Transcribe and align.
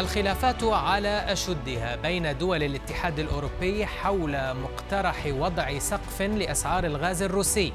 الخلافات 0.00 0.64
على 0.64 1.08
أشدها 1.08 1.96
بين 1.96 2.38
دول 2.38 2.62
الاتحاد 2.62 3.18
الأوروبي 3.18 3.86
حول 3.86 4.54
مقترح 4.54 5.26
وضع 5.26 5.78
سقف 5.78 6.22
لأسعار 6.22 6.84
الغاز 6.84 7.22
الروسي. 7.22 7.72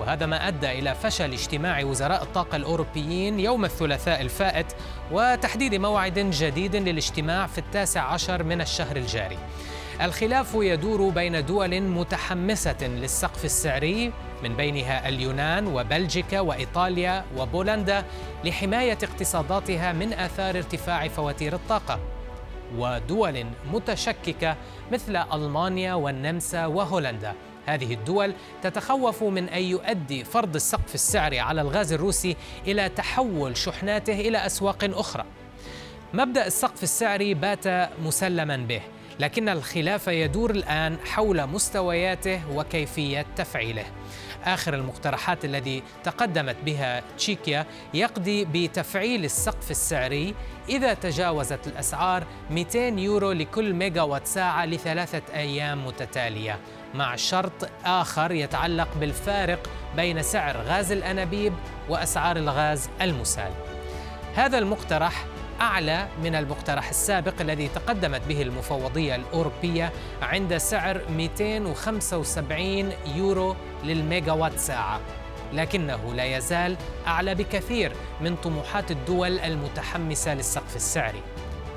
وهذا 0.00 0.26
ما 0.26 0.48
أدى 0.48 0.70
إلى 0.70 0.94
فشل 0.94 1.32
اجتماع 1.32 1.84
وزراء 1.84 2.22
الطاقة 2.22 2.56
الأوروبيين 2.56 3.40
يوم 3.40 3.64
الثلاثاء 3.64 4.20
الفائت 4.20 4.66
وتحديد 5.12 5.74
موعد 5.74 6.18
جديد 6.18 6.76
للاجتماع 6.76 7.46
في 7.46 7.58
التاسع 7.58 8.02
عشر 8.02 8.42
من 8.42 8.60
الشهر 8.60 8.96
الجاري. 8.96 9.38
الخلاف 10.02 10.54
يدور 10.54 11.08
بين 11.08 11.46
دول 11.46 11.80
متحمسة 11.80 12.76
للسقف 12.82 13.44
السعري 13.44 14.12
من 14.42 14.56
بينها 14.56 15.08
اليونان 15.08 15.66
وبلجيكا 15.66 16.40
وإيطاليا 16.40 17.24
وبولندا 17.36 18.04
لحماية 18.44 18.98
اقتصاداتها 19.02 19.92
من 19.92 20.12
آثار 20.12 20.56
ارتفاع 20.56 21.08
فواتير 21.08 21.54
الطاقة 21.54 22.00
ودول 22.76 23.46
متشككة 23.72 24.56
مثل 24.92 25.16
ألمانيا 25.16 25.94
والنمسا 25.94 26.66
وهولندا. 26.66 27.34
هذه 27.66 27.94
الدول 27.94 28.34
تتخوف 28.62 29.22
من 29.22 29.48
أن 29.48 29.62
يؤدي 29.62 30.24
فرض 30.24 30.54
السقف 30.54 30.94
السعري 30.94 31.40
على 31.40 31.60
الغاز 31.60 31.92
الروسي 31.92 32.36
إلى 32.66 32.88
تحول 32.88 33.56
شحناته 33.56 34.20
إلى 34.20 34.46
أسواق 34.46 34.84
أخرى. 34.84 35.24
مبدأ 36.14 36.46
السقف 36.46 36.82
السعري 36.82 37.34
بات 37.34 37.90
مسلما 38.04 38.56
به 38.56 38.80
لكن 39.20 39.48
الخلاف 39.48 40.06
يدور 40.08 40.50
الآن 40.50 40.98
حول 41.04 41.46
مستوياته 41.46 42.40
وكيفية 42.54 43.26
تفعيله. 43.36 43.84
آخر 44.44 44.74
المقترحات 44.74 45.44
الذي 45.44 45.82
تقدمت 46.04 46.56
بها 46.64 47.02
تشيكيا 47.18 47.66
يقضي 47.94 48.44
بتفعيل 48.44 49.24
السقف 49.24 49.70
السعري 49.70 50.34
إذا 50.68 50.94
تجاوزت 50.94 51.66
الأسعار 51.66 52.24
200 52.50 52.78
يورو 52.78 53.32
لكل 53.32 53.72
ميجا 53.72 54.02
وات 54.02 54.26
ساعة 54.26 54.66
لثلاثة 54.66 55.22
أيام 55.34 55.86
متتالية 55.86 56.58
مع 56.94 57.16
شرط 57.16 57.68
آخر 57.84 58.32
يتعلق 58.32 58.88
بالفارق 59.00 59.70
بين 59.96 60.22
سعر 60.22 60.56
غاز 60.56 60.92
الأنابيب 60.92 61.52
وأسعار 61.88 62.36
الغاز 62.36 62.88
المسال. 63.00 63.52
هذا 64.34 64.58
المقترح 64.58 65.24
أعلى 65.60 66.08
من 66.22 66.34
المقترح 66.34 66.88
السابق 66.88 67.40
الذي 67.40 67.68
تقدمت 67.68 68.20
به 68.28 68.42
المفوضية 68.42 69.14
الأوروبية 69.14 69.92
عند 70.22 70.56
سعر 70.56 71.00
275 71.10 72.92
يورو 73.16 73.56
للميجاوات 73.84 74.58
ساعة. 74.58 75.00
لكنه 75.52 76.14
لا 76.14 76.36
يزال 76.36 76.76
أعلى 77.06 77.34
بكثير 77.34 77.92
من 78.20 78.36
طموحات 78.36 78.90
الدول 78.90 79.38
المتحمسة 79.38 80.34
للسقف 80.34 80.76
السعري. 80.76 81.22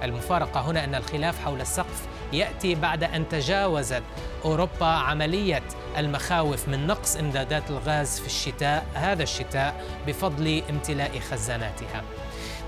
المفارقة 0.04 0.62
هنا 0.62 0.84
أن 0.84 0.96
الخلاف 0.96 1.44
حول 1.46 1.62
السقف 1.62 2.08
يأتي 2.34 2.76
بعد 2.76 3.04
أن 3.04 3.30
تجاوزت 3.30 4.04
أوروبا 4.46 4.86
عملية 4.86 5.64
المخاوف 5.98 6.68
من 6.68 6.88
نقص 6.88 7.16
إمدادات 7.16 7.70
الغاز 7.70 8.20
في 8.20 8.26
الشتاء 8.28 8.86
هذا 8.94 9.24
الشتاء 9.24 9.84
بفضل 10.08 10.64
امتلاء 10.70 11.20
خزاناتها. 11.20 12.04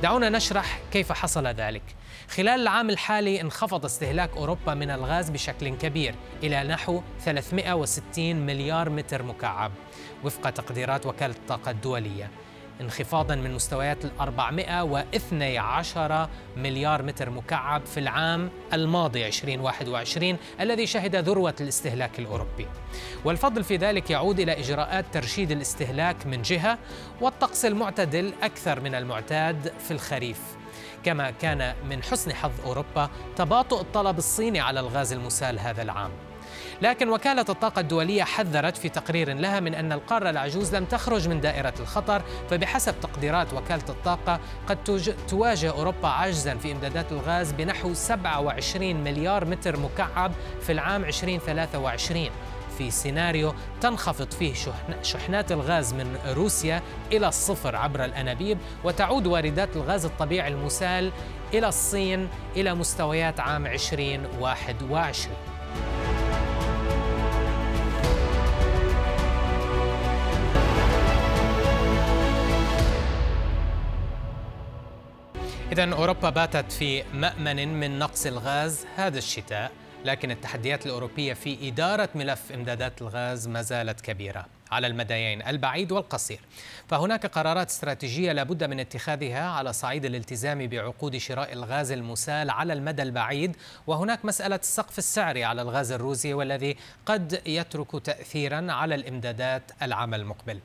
دعونا 0.04 0.30
نشرح 0.30 0.80
كيف 0.92 1.12
حصل 1.12 1.48
ذلك. 1.48 1.82
خلال 2.30 2.62
العام 2.62 2.90
الحالي 2.90 3.42
انخفض 3.42 3.86
استهلاك 3.86 4.38
أوروبا 4.38 4.74
من 4.74 4.90
الغاز 4.90 5.30
بشكل 5.30 5.70
كبير 5.70 6.16
إلى 6.44 6.64
نحو 6.64 7.02
360 7.20 8.36
مليار 8.36 8.90
متر 8.90 9.24
مكعب 9.24 9.72
وفق 10.24 10.50
تقديرات 10.50 11.06
وكالة 11.06 11.34
الطاقة 11.34 11.72
الدولية. 11.72 12.32
انخفاضا 12.82 13.36
من 13.36 13.54
مستويات 13.54 14.06
ال 14.06 14.12
412 14.20 16.30
مليار 16.58 17.04
متر 17.04 17.30
مكعب 17.30 17.86
في 17.86 18.00
العام 18.00 18.50
الماضي 18.74 19.28
2021 19.28 20.38
الذي 20.60 20.88
شهد 20.88 21.16
ذروة 21.16 21.56
الاستهلاك 21.62 22.20
الأوروبي. 22.20 22.68
والفضل 23.26 23.64
في 23.64 23.78
ذلك 23.78 24.10
يعود 24.10 24.40
إلى 24.40 24.60
إجراءات 24.60 25.06
ترشيد 25.14 25.52
الاستهلاك 25.52 26.26
من 26.26 26.42
جهة 26.42 26.78
والطقس 27.22 27.66
المعتدل 27.66 28.34
أكثر 28.44 28.80
من 28.80 28.96
المعتاد 28.96 29.74
في 29.80 29.92
الخريف. 29.92 30.42
كما 31.04 31.32
كان 31.32 31.74
من 31.90 32.04
حسن 32.04 32.34
حظ 32.34 32.52
أوروبا 32.66 33.10
تباطؤ 33.36 33.82
الطلب 33.82 34.18
الصيني 34.18 34.60
على 34.60 34.80
الغاز 34.80 35.14
المسال 35.14 35.60
هذا 35.60 35.82
العام. 35.82 36.12
لكن 36.82 37.10
وكالة 37.10 37.46
الطاقة 37.50 37.80
الدولية 37.80 38.24
حذرت 38.24 38.78
في 38.78 38.90
تقرير 38.90 39.34
لها 39.34 39.60
من 39.60 39.76
أن 39.76 39.92
القارة 39.92 40.30
العجوز 40.30 40.76
لم 40.76 40.86
تخرج 40.86 41.30
من 41.30 41.42
دائرة 41.42 41.74
الخطر 41.80 42.22
فبحسب 42.50 42.96
تقديرات 43.02 43.54
وكالة 43.54 43.90
الطاقة 43.90 44.40
قد 44.68 44.78
تواجه 45.28 45.72
أوروبا 45.72 46.08
عجزا 46.08 46.56
في 46.56 46.72
إمدادات 46.72 47.12
الغاز 47.12 47.52
بنحو 47.52 47.94
27 47.94 48.96
مليار 48.96 49.46
متر 49.46 49.80
مكعب 49.80 50.32
في 50.62 50.72
العام 50.72 51.06
2023 51.06 52.30
في 52.78 52.92
سيناريو 52.92 53.54
تنخفض 53.82 54.32
فيه 54.32 54.54
شحنات 55.04 55.52
الغاز 55.52 55.94
من 55.94 56.18
روسيا 56.28 56.82
إلى 57.12 57.28
الصفر 57.28 57.76
عبر 57.76 58.06
الأنابيب 58.06 58.58
وتعود 58.84 59.28
واردات 59.28 59.76
الغاز 59.76 60.06
الطبيعي 60.06 60.48
المسال 60.48 61.12
إلى 61.54 61.68
الصين 61.68 62.30
إلى 62.56 62.76
مستويات 62.76 63.40
عام 63.40 63.68
2021 63.68 65.47
إذا 75.78 75.94
أوروبا 75.94 76.30
باتت 76.30 76.72
في 76.72 77.04
مأمن 77.14 77.80
من 77.80 78.00
نقص 78.00 78.26
الغاز 78.26 78.86
هذا 78.96 79.18
الشتاء 79.18 79.72
لكن 80.06 80.32
التحديات 80.32 80.86
الأوروبية 80.86 81.34
في 81.34 81.68
إدارة 81.68 82.10
ملف 82.16 82.52
إمدادات 82.52 83.02
الغاز 83.02 83.48
ما 83.48 83.62
زالت 83.62 84.02
كبيرة. 84.02 84.46
على 84.72 84.88
المديين 84.88 85.42
البعيد 85.42 85.92
والقصير. 85.92 86.40
فهناك 86.88 87.26
قرارات 87.26 87.70
استراتيجية 87.70 88.32
لابد 88.32 88.64
من 88.64 88.80
اتخاذها 88.80 89.50
على 89.50 89.74
صعيد 89.74 90.06
الالتزام 90.06 90.68
بعقود 90.68 91.18
شراء 91.18 91.54
الغاز 91.54 91.92
المسال 91.92 92.50
على 92.50 92.74
المدى 92.74 93.02
البعيد. 93.02 93.56
وهناك 93.88 94.26
مسألة 94.26 94.56
السقف 94.56 94.98
السعري 94.98 95.44
على 95.44 95.62
الغاز 95.62 95.92
الروسي 95.92 96.34
والذي 96.34 96.78
قد 97.06 97.42
يترك 97.46 98.06
تأثيرا 98.06 98.72
على 98.72 98.96
الإمدادات 98.96 99.72
العام 99.82 100.14
المقبل. 100.14 100.60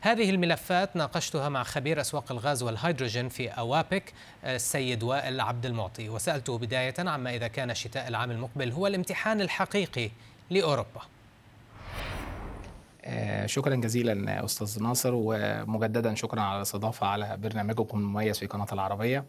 هذه 0.00 0.30
الملفات 0.30 0.96
ناقشتها 0.96 1.48
مع 1.48 1.62
خبير 1.62 2.00
أسواق 2.00 2.32
الغاز 2.32 2.62
والهيدروجين 2.62 3.28
في 3.28 3.48
أوابك 3.48 4.12
السيد 4.44 5.02
وائل 5.02 5.40
عبد 5.40 5.66
المعطي. 5.66 6.08
وسألته 6.08 6.58
بداية 6.58 6.94
عما 6.98 7.34
إذا 7.34 7.48
كان 7.48 7.74
شتاء 7.74 8.08
العام 8.08 8.30
المقبل 8.30 8.72
هو 8.72 8.86
الامتحان 8.86 9.40
الحقيقي 9.40 10.10
لأوروبا. 10.50 11.15
شكرا 13.46 13.74
جزيلا 13.74 14.44
أستاذ 14.44 14.82
ناصر 14.82 15.10
ومجددا 15.14 16.14
شكرا 16.14 16.40
على 16.40 16.56
الاستضافة 16.56 17.06
على 17.06 17.36
برنامجكم 17.36 17.98
المميز 17.98 18.38
في 18.38 18.46
قناة 18.46 18.66
العربية. 18.72 19.24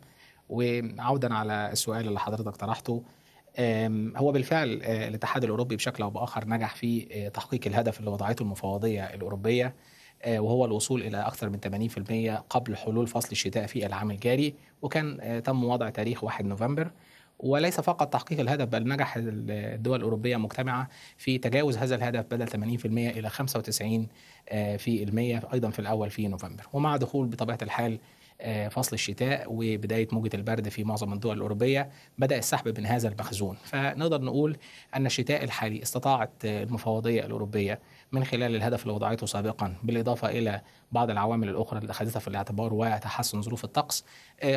وعودا 0.49 1.33
على 1.33 1.69
السؤال 1.71 2.07
اللي 2.07 2.19
حضرتك 2.19 2.55
طرحته 2.55 3.03
هو 4.15 4.31
بالفعل 4.31 4.81
آه، 4.83 5.07
الاتحاد 5.07 5.43
الأوروبي 5.43 5.75
بشكل 5.75 6.03
أو 6.03 6.09
بآخر 6.09 6.47
نجح 6.47 6.75
في 6.75 7.07
آه، 7.11 7.29
تحقيق 7.29 7.61
الهدف 7.65 7.99
اللي 7.99 8.11
وضعته 8.11 8.43
المفوضية 8.43 9.03
الأوروبية 9.03 9.73
وهو 10.27 10.65
الوصول 10.65 11.01
إلى 11.01 11.17
أكثر 11.17 11.49
من 11.49 11.59
80% 11.59 12.43
قبل 12.49 12.75
حلول 12.75 13.07
فصل 13.07 13.29
الشتاء 13.31 13.67
في 13.67 13.85
العام 13.85 14.11
الجاري 14.11 14.53
وكان 14.81 15.41
تم 15.45 15.63
وضع 15.63 15.89
تاريخ 15.89 16.23
1 16.23 16.45
نوفمبر. 16.45 16.91
وليس 17.39 17.79
فقط 17.79 18.13
تحقيق 18.13 18.39
الهدف 18.39 18.65
بل 18.65 18.87
نجح 18.87 19.13
الدول 19.17 19.99
الأوروبية 19.99 20.37
مجتمعة 20.37 20.89
في 21.17 21.37
تجاوز 21.37 21.77
هذا 21.77 21.95
الهدف 21.95 22.25
بدل 22.31 22.47
80% 22.49 22.85
إلى 22.85 23.29
95% 23.29 23.33
في 24.77 25.03
المية 25.03 25.43
أيضا 25.53 25.69
في 25.69 25.79
الأول 25.79 26.09
في 26.09 26.27
نوفمبر. 26.27 26.67
ومع 26.73 26.97
دخول 26.97 27.27
بطبيعة 27.27 27.59
الحال 27.61 27.99
فصل 28.71 28.93
الشتاء 28.93 29.45
وبداية 29.49 30.07
موجة 30.11 30.29
البرد 30.33 30.69
في 30.69 30.83
معظم 30.83 31.13
الدول 31.13 31.35
الأوروبية 31.37 31.89
بدأ 32.17 32.37
السحب 32.37 32.79
من 32.79 32.85
هذا 32.85 33.07
المخزون. 33.07 33.57
فنقدر 33.63 34.21
نقول 34.21 34.57
أن 34.95 35.05
الشتاء 35.05 35.43
الحالي 35.43 35.81
استطاعت 35.83 36.31
المفوضية 36.45 37.25
الأوروبية 37.25 37.79
من 38.11 38.23
خلال 38.23 38.55
الهدف 38.55 38.83
اللي 38.83 38.93
وضعته 38.93 39.25
سابقا 39.25 39.73
بالإضافة 39.83 40.29
إلى 40.29 40.61
بعض 40.91 41.09
العوامل 41.09 41.49
الأخرى 41.49 41.79
اللي 41.79 41.91
اخذتها 41.91 42.19
في 42.19 42.27
الاعتبار 42.27 42.73
وتحسن 42.73 43.41
ظروف 43.41 43.63
الطقس 43.63 44.05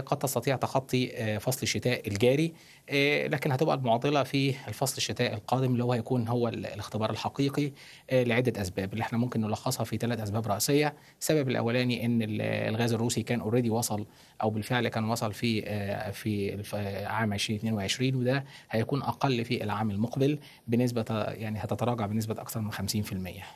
قد 0.07 0.19
تستطيع 0.19 0.57
تخطي 0.57 1.39
فصل 1.41 1.59
الشتاء 1.63 2.09
الجاري 2.09 2.53
لكن 3.29 3.53
هتبقى 3.53 3.75
المعضلة 3.77 4.23
في 4.23 4.55
الفصل 4.69 4.97
الشتاء 4.97 5.35
القادم 5.35 5.73
اللي 5.73 5.85
هو 5.85 5.93
هيكون 5.93 6.29
هو 6.29 6.49
الاختبار 6.49 7.11
الحقيقي 7.11 7.73
لعدة 8.13 8.61
أسباب 8.63 8.93
اللي 8.93 9.03
إحنا 9.03 9.19
ممكن 9.19 9.41
نلخصها 9.41 9.85
في 9.85 9.97
ثلاث 9.97 10.21
أسباب 10.21 10.47
رئيسية. 10.47 10.95
السبب 11.21 11.49
الأولاني 11.49 12.05
إن 12.07 12.19
الغاز 12.41 12.93
الروسي 12.93 13.23
كان 13.23 13.41
اوريدي 13.41 13.71
وصل 13.71 14.07
أو 14.43 14.51
بالفعل 14.51 14.89
كان 14.89 15.05
وصل 15.05 15.33
في 15.33 15.63
في 16.13 16.59
عام 17.07 17.33
2022 17.33 18.15
وده 18.15 18.45
هيكون 18.71 19.03
أقل 19.03 19.45
في 19.45 19.65
العام 19.65 19.91
المقبل 19.91 20.39
بنسبة 20.69 21.05
يعني 21.29 21.59
هتتراجع 21.59 22.07
بنسبة 22.07 22.41
أكثر 22.41 22.61
من 22.61 22.73
50% 22.73 22.77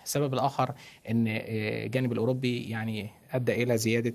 السبب 0.04 0.34
الآخر 0.34 0.74
إن 1.10 1.24
الجانب 1.28 2.12
يعني 2.70 3.10
أدى 3.32 3.62
إلى 3.62 3.78
زيادة 3.78 4.14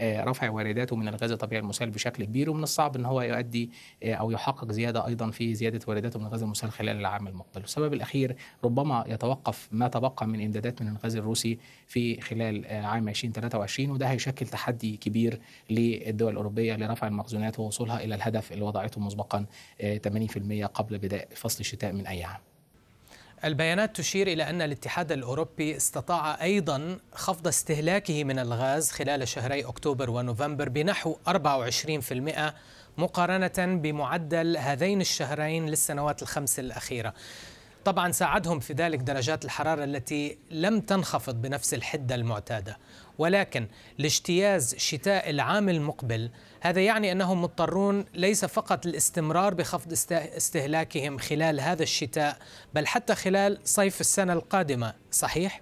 رفع 0.00 0.50
وارداته 0.50 0.96
من 0.96 1.08
الغاز 1.08 1.32
الطبيعي 1.32 1.62
المسال 1.62 1.90
بشكل 1.90 2.24
كبير 2.24 2.50
ومن 2.50 2.62
الصعب 2.62 2.96
إن 2.96 3.04
هو 3.04 3.22
يؤدي 3.22 3.70
أو 4.04 4.30
يحقق 4.30 4.72
زيادة 4.72 5.06
أيضا 5.06 5.30
في 5.30 5.54
زيادة 5.54 5.80
وارداته 5.88 6.20
من 6.20 6.26
الغاز 6.26 6.42
المسال 6.42 6.70
خلال 6.72 6.96
العام 6.96 7.28
المقبل. 7.28 7.62
السبب 7.64 7.92
الأخير 7.92 8.36
ربما 8.64 9.04
يتوقف 9.08 9.68
ما 9.72 9.88
تبقى 9.88 10.26
من 10.26 10.44
إمدادات 10.44 10.82
من 10.82 10.88
الغاز 10.88 11.16
الروسي 11.16 11.58
في 11.86 12.20
خلال 12.20 12.66
عام 12.66 13.08
2023 13.08 13.90
وده 13.90 14.06
هيشكل 14.10 14.46
تحدي 14.46 14.96
كبير 14.96 15.40
للدول 15.70 16.32
الأوروبية 16.32 16.76
لرفع 16.76 17.06
المخزونات 17.06 17.58
ووصولها 17.58 18.04
إلى 18.04 18.14
الهدف 18.14 18.52
اللي 18.52 18.64
وضعته 18.64 19.00
مسبقا 19.00 19.46
80% 19.82 19.86
قبل 20.74 20.98
بدايه 20.98 21.28
فصل 21.34 21.60
الشتاء 21.60 21.92
من 21.92 22.06
أي 22.06 22.24
عام. 22.24 22.40
البيانات 23.44 23.96
تشير 23.96 24.26
إلى 24.26 24.50
أن 24.50 24.62
الاتحاد 24.62 25.12
الأوروبي 25.12 25.76
استطاع 25.76 26.42
أيضا 26.42 26.98
خفض 27.14 27.48
استهلاكه 27.48 28.24
من 28.24 28.38
الغاز 28.38 28.90
خلال 28.90 29.28
شهري 29.28 29.64
أكتوبر 29.64 30.10
ونوفمبر 30.10 30.68
بنحو 30.68 31.16
24% 31.28 31.32
مقارنة 32.98 33.76
بمعدل 33.76 34.56
هذين 34.56 35.00
الشهرين 35.00 35.66
للسنوات 35.66 36.22
الخمس 36.22 36.58
الأخيرة. 36.58 37.14
طبعا 37.84 38.12
ساعدهم 38.12 38.60
في 38.60 38.72
ذلك 38.72 38.98
درجات 38.98 39.44
الحرارة 39.44 39.84
التي 39.84 40.38
لم 40.50 40.80
تنخفض 40.80 41.42
بنفس 41.42 41.74
الحدة 41.74 42.14
المعتادة. 42.14 42.78
ولكن 43.18 43.66
لاجتياز 43.98 44.74
شتاء 44.74 45.30
العام 45.30 45.68
المقبل 45.68 46.30
هذا 46.60 46.80
يعني 46.80 47.12
أنهم 47.12 47.42
مضطرون 47.42 48.04
ليس 48.14 48.44
فقط 48.44 48.86
للاستمرار 48.86 49.54
بخفض 49.54 49.92
استهلاكهم 50.12 51.18
خلال 51.18 51.60
هذا 51.60 51.82
الشتاء 51.82 52.38
بل 52.74 52.86
حتى 52.86 53.14
خلال 53.14 53.58
صيف 53.64 54.00
السنة 54.00 54.32
القادمة. 54.32 54.94
صحيح؟ 55.10 55.60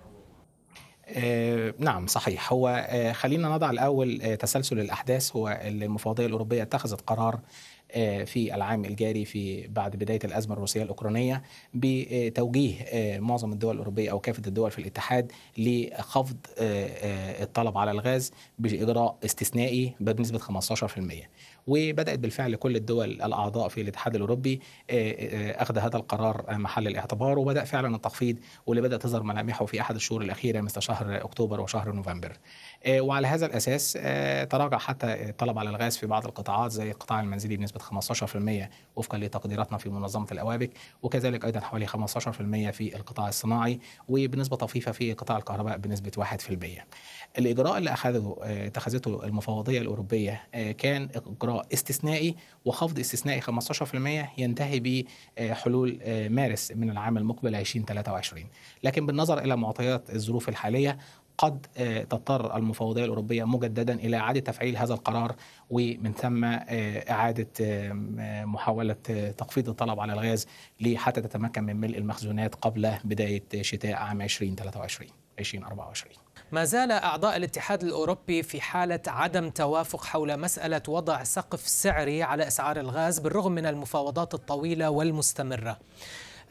آه 1.09 1.75
نعم 1.79 2.07
صحيح. 2.07 2.53
هو 2.53 2.87
آه 2.89 3.13
خلينا 3.13 3.49
نضع 3.49 3.71
الأول 3.71 4.23
آه 4.23 4.35
تسلسل 4.35 4.81
الأحداث. 4.81 5.37
هو 5.37 5.61
المفوضية 5.65 6.27
الأوروبية 6.27 6.63
اتخذت 6.63 7.01
قرار 7.01 7.41
في 8.25 8.55
العام 8.55 8.85
الجاري 8.85 9.25
في 9.25 9.67
بعد 9.69 9.97
بداية 9.97 10.19
الأزمة 10.25 10.55
الروسية 10.55 10.83
الأوكرانية 10.83 11.43
بتوجيه 11.75 12.75
معظم 13.21 13.53
الدول 13.53 13.75
الأوروبية 13.75 14.11
أو 14.11 14.19
كافة 14.21 14.43
الدول 14.47 14.71
في 14.71 14.79
الاتحاد 14.79 15.33
لخفض 15.59 16.37
الطلب 17.43 17.79
على 17.79 17.91
الغاز 17.91 18.33
بإجراء 18.59 19.17
استثنائي 19.25 19.95
بنسبة 20.01 20.39
15%. 20.39 20.43
وبدأت 21.71 22.19
بالفعل 22.19 22.55
كل 22.55 22.77
الدول 22.77 23.11
الأعضاء 23.11 23.69
في 23.69 23.81
الاتحاد 23.81 24.15
الأوروبي 24.15 24.61
أخذ 25.61 25.79
هذا 25.79 25.97
القرار 25.97 26.45
محل 26.49 26.87
الاعتبار 26.87 27.39
وبدأ 27.39 27.65
فعلا 27.65 27.97
التخفيض 27.97 28.37
واللي 28.67 28.83
بدأت 28.83 29.03
تظهر 29.03 29.23
ملامحه 29.23 29.67
في 29.67 29.81
أحد 29.81 29.95
الشهور 29.95 30.23
الأخيرة 30.23 30.61
مثل 30.61 30.83
شهر 30.83 31.25
أكتوبر 31.25 31.61
وشهر 31.61 31.93
نوفمبر. 31.93 32.33
وعلى 32.89 33.27
هذا 33.27 33.47
الأساس 33.47 33.93
تراجع 34.51 34.79
حتى 34.79 35.29
الطلب 35.29 35.59
على 35.59 35.71
الغاز 35.71 35.97
في 35.97 36.07
بعض 36.07 36.27
القطاعات 36.27 36.73
زي 36.73 36.91
القطاع 36.91 37.21
المنزلي 37.21 37.57
بنسبة 37.57 37.81
15% 37.81 38.69
وفقا 38.97 39.19
لتقديراتنا 39.19 39.79
في 39.79 39.89
منظمة 39.89 40.27
الأوابك 40.33 40.71
وكذلك 41.03 41.45
أيضا 41.45 41.61
حوالي 41.61 41.87
15% 41.87 41.97
في 42.71 42.97
القطاع 42.97 43.29
الصناعي 43.29 43.81
وبنسبة 44.09 44.57
طفيفة 44.57 44.93
في 44.93 45.13
قطاع 45.13 45.37
الكهرباء 45.37 45.79
بنسبة 45.79 46.11
1%. 46.19 46.85
الإجراء 47.39 47.79
اللي 47.79 47.93
أخذه 47.93 48.37
اتخذته 48.43 49.25
المفوضية 49.25 49.81
الأوروبية 49.81 50.43
كان 50.79 51.09
إجراء 51.15 51.60
استثنائي 51.73 52.37
وخفض 52.65 52.99
استثنائي 52.99 53.41
15% 53.41 54.39
ينتهي 54.39 55.05
بحلول 55.39 56.01
مارس 56.31 56.73
من 56.73 56.91
العام 56.91 57.19
المقبل 57.19 57.55
2023 57.55 58.45
لكن 58.83 59.07
بالنظر 59.07 59.39
إلى 59.39 59.57
معطيات 59.57 60.11
الظروف 60.11 60.49
الحالية 60.49 60.99
قد 61.39 61.67
تضطر 62.11 62.57
المفوضية 62.57 63.05
الأوروبية 63.05 63.45
مجددا 63.45 63.95
إلى 63.95 64.17
إعادة 64.17 64.41
تفعيل 64.41 64.77
هذا 64.77 64.95
القرار 64.95 65.35
ومن 65.71 66.13
ثم 66.13 66.45
إعادة 66.45 67.49
محاولة 68.45 68.97
تخفيض 69.39 69.69
الطلب 69.69 70.01
على 70.01 70.13
الغاز 70.13 70.47
حتى 70.95 71.21
تتمكن 71.21 71.65
من 71.65 71.77
ملء 71.77 71.99
المخزونات 71.99 72.55
قبل 72.55 72.93
بداية 73.05 73.43
شتاء 73.61 73.93
عام 73.93 74.23
2023 74.23 75.11
2024 75.39 76.30
ما 76.53 76.65
زال 76.65 76.93
أعضاء 76.93 77.37
الاتحاد 77.37 77.83
الأوروبي 77.83 78.43
في 78.43 78.61
حالة 78.61 79.01
عدم 79.07 79.51
توافق 79.51 80.05
حول 80.05 80.37
مسألة 80.37 80.83
وضع 80.89 81.23
سقف 81.23 81.69
سعري 81.69 82.23
على 82.23 82.47
أسعار 82.47 82.81
الغاز 82.81 83.19
بالرغم 83.19 83.53
من 83.53 83.67
المفاوضات 83.67 84.35
الطويلة 84.35 84.91
والمستمرة 84.91 85.79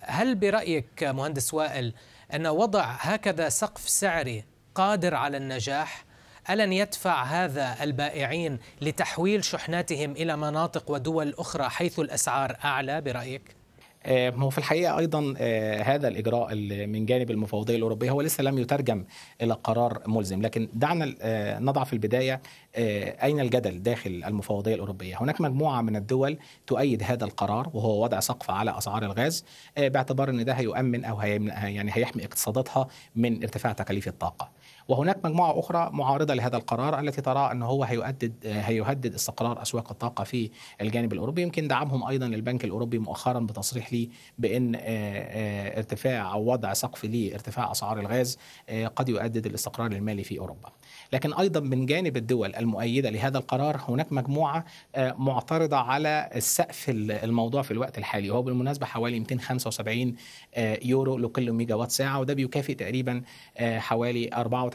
هل 0.02 0.36
برأيك 0.36 1.04
مهندس 1.04 1.54
وائل 1.54 1.94
أن 2.34 2.48
وضع 2.48 2.84
هكذا 2.84 3.50
سقف 3.50 3.90
سعري 3.90 4.44
قادر 4.76 5.16
على 5.16 5.38
النجاح؟ 5.38 6.06
ألن 6.50 6.74
يدفع 6.74 7.24
هذا 7.24 7.84
البائعين 7.84 8.60
لتحويل 8.82 9.44
شحناتهم 9.44 10.12
إلى 10.12 10.38
مناطق 10.38 10.92
ودول 10.92 11.34
أخرى 11.38 11.70
حيث 11.70 12.00
الأسعار 12.00 12.58
أعلى 12.64 13.02
برأيك؟ 13.02 13.59
هو 14.08 14.50
في 14.50 14.58
الحقيقة 14.58 14.98
أيضا 14.98 15.34
هذا 15.84 16.08
الإجراء 16.08 16.56
من 16.86 17.06
جانب 17.06 17.32
المفوضية 17.32 17.76
الأوروبية 17.76 18.12
هو 18.12 18.22
لسه 18.22 18.44
لم 18.44 18.58
يترجم 18.58 19.06
إلى 19.42 19.54
قرار 19.54 20.02
ملزم. 20.08 20.42
لكن 20.42 20.70
دعنا 20.74 21.16
نضع 21.60 21.84
في 21.84 21.94
البداية 21.94 22.42
أين 23.24 23.40
الجدل 23.40 23.84
داخل 23.84 24.24
المفوضية 24.28 24.74
الأوروبية؟ 24.76 25.22
هناك 25.22 25.42
مجموعة 25.42 25.82
من 25.82 25.96
الدول 25.96 26.38
تؤيد 26.68 27.04
هذا 27.04 27.26
القرار 27.26 27.70
وهو 27.74 28.04
وضع 28.04 28.20
سقف 28.20 28.52
على 28.52 28.78
أسعار 28.78 29.04
الغاز 29.04 29.46
باعتبار 29.78 30.30
إن 30.30 30.46
ده 30.46 30.54
هيؤمن 30.54 31.06
أو 31.06 31.22
يعني 31.22 31.92
هيحمي 31.94 32.26
اقتصاداتها 32.26 32.88
من 33.16 33.44
ارتفاع 33.44 33.72
تكاليف 33.72 34.08
الطاقة. 34.08 34.50
وهناك 34.90 35.26
مجموعة 35.26 35.60
أخرى 35.60 35.90
معارضة 35.94 36.34
لهذا 36.34 36.58
القرار 36.58 37.00
التي 37.00 37.22
ترى 37.22 37.52
ان 37.52 37.64
هو 37.64 37.84
هيؤدد 37.84 38.34
هيهدد 38.46 39.14
استقرار 39.14 39.62
أسواق 39.62 39.92
الطاقة 39.92 40.24
في 40.24 40.50
الجانب 40.82 41.14
الأوروبي. 41.14 41.42
يمكن 41.42 41.68
دعمهم 41.68 42.04
أيضا 42.04 42.26
البنك 42.26 42.66
الأوروبي 42.66 43.00
مؤخرا 43.00 43.40
بتصريح 43.40 43.94
لي 43.94 44.10
بأن 44.38 44.76
ارتفاع 45.78 46.34
أو 46.34 46.52
وضع 46.52 46.74
سقف 46.74 47.06
لارتفاع 47.06 47.72
أسعار 47.72 48.00
الغاز 48.00 48.38
قد 48.96 49.10
يؤدد 49.10 49.46
الاستقرار 49.46 49.92
المالي 49.92 50.24
في 50.24 50.40
أوروبا. 50.40 50.70
لكن 51.14 51.34
أيضا 51.34 51.60
من 51.60 51.86
جانب 51.86 52.18
الدول 52.18 52.56
المؤيدة 52.56 53.10
لهذا 53.10 53.38
القرار 53.38 53.82
هناك 53.88 54.14
مجموعة 54.14 54.66
معترضة 54.98 55.78
على 55.78 56.30
السقف 56.36 56.86
الموضوع 56.90 57.62
في 57.62 57.72
الوقت 57.72 57.98
الحالي. 57.98 58.30
وهو 58.30 58.42
بالمناسبة 58.42 58.86
حوالي 58.86 59.20
275 59.20 60.16
يورو 60.84 61.18
لكل 61.18 61.52
ميجا 61.52 61.76
وات 61.76 61.92
ساعة 61.92 62.20
وده 62.20 62.34
بيكافئ 62.34 62.74
تقريبا 62.74 63.22
حوالي 63.60 64.30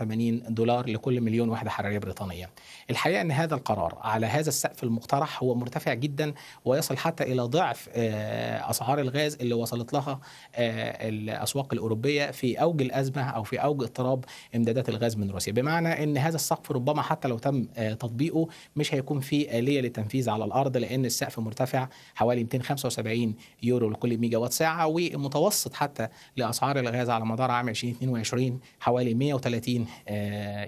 84 0.04 0.54
دولار 0.54 0.88
لكل 0.88 1.20
مليون 1.20 1.48
وحده 1.48 1.70
حرارية 1.70 1.98
بريطانية. 1.98 2.50
الحقيقة 2.90 3.20
إن 3.20 3.30
هذا 3.30 3.54
القرار 3.54 3.98
على 4.00 4.26
هذا 4.26 4.48
السقف 4.48 4.84
المقترح 4.84 5.42
هو 5.42 5.54
مرتفع 5.54 5.94
جدا 5.94 6.34
ويصل 6.64 6.96
حتى 6.96 7.24
إلى 7.24 7.42
ضعف 7.42 7.88
أسعار 7.88 9.00
الغاز 9.00 9.34
اللي 9.40 9.54
وصلت 9.54 9.92
لها 9.92 10.20
الأسواق 10.58 11.72
الأوروبية 11.72 12.30
في 12.30 12.62
أوج 12.62 12.82
الأزمة 12.82 13.22
أو 13.22 13.42
في 13.42 13.56
أوج 13.58 13.82
اضطراب 13.82 14.24
إمدادات 14.54 14.88
الغاز 14.88 15.16
من 15.16 15.30
روسيا 15.30 15.52
بمعنى 15.52 16.04
إن 16.04 16.18
هذا 16.18 16.36
السقف 16.36 16.72
ربما 16.72 17.02
حتى 17.02 17.28
لو 17.28 17.38
تم 17.38 17.64
تطبيقه 17.74 18.48
مش 18.76 18.94
هيكون 18.94 19.20
في 19.20 19.58
آلية 19.58 19.80
للتنفيذ 19.80 20.30
على 20.30 20.44
الأرض 20.44 20.76
لأن 20.76 21.04
السقف 21.04 21.38
مرتفع 21.38 21.88
حوالي 22.14 22.42
275 22.42 23.34
يورو 23.62 23.90
لكل 23.90 24.18
ميجا 24.18 24.38
وات 24.38 24.52
ساعة 24.52 24.86
والمتوسط 24.86 25.74
حتى 25.74 26.08
لأسعار 26.36 26.78
الغاز 26.78 27.10
على 27.10 27.24
مدار 27.24 27.50
عام 27.50 27.68
2022 27.68 28.60
حوالي 28.80 29.14
130 29.14 29.34
130 29.34 29.86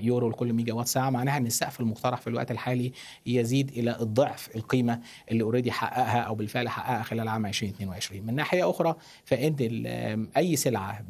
يورو 0.01 0.31
لكل 0.31 0.53
ميجا 0.53 0.73
وات 0.73 0.87
ساعة 0.87 1.11
معناها 1.11 1.37
إن 1.37 1.47
السقف 1.47 1.81
المقترح 1.81 2.21
في 2.21 2.27
الوقت 2.27 2.51
الحالي 2.51 2.93
يزيد 3.27 3.71
إلى 3.71 3.97
الضعف 4.01 4.57
القيمة 4.57 5.01
اللي 5.31 5.43
اوريدي 5.43 5.73
حققها 5.73 6.21
أو 6.21 6.35
بالفعل 6.35 6.69
حققها 6.69 7.03
خلال 7.03 7.29
عام 7.29 7.47
2022 7.47 8.27
من 8.27 8.35
ناحية 8.35 8.71
أخرى 8.71 8.95
فان 9.25 10.27
أي 10.37 10.57
سلعة 10.57 11.05